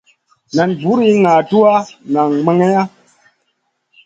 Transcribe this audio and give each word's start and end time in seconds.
Nan 0.55 0.69
buri 0.81 1.09
ga 1.23 1.33
tuwaʼa 1.49 1.77
nang 2.13 2.33
mageya. 2.45 2.83